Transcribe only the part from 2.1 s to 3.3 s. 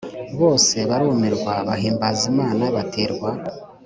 Imana baterwa